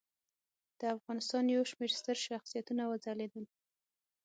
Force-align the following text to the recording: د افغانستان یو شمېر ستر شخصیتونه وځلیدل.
د 0.79 0.81
افغانستان 0.95 1.43
یو 1.55 1.63
شمېر 1.71 1.91
ستر 1.99 2.17
شخصیتونه 2.27 2.83
وځلیدل. 2.85 3.45